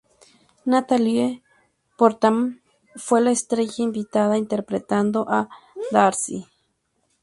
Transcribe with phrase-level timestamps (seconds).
[0.65, 1.43] Natalie
[1.95, 2.63] Portman
[2.95, 5.47] fue la estrella invitada, interpretando a
[5.91, 6.47] Darcy.